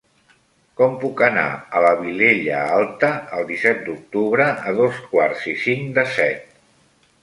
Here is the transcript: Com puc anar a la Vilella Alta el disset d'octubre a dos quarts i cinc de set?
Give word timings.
Com 0.79 0.95
puc 1.03 1.21
anar 1.27 1.43
a 1.59 1.83
la 1.87 1.91
Vilella 1.99 2.63
Alta 2.79 3.13
el 3.39 3.47
disset 3.53 3.87
d'octubre 3.91 4.51
a 4.73 4.77
dos 4.85 5.07
quarts 5.17 5.49
i 5.57 5.59
cinc 5.69 5.97
de 6.01 6.13
set? 6.21 6.55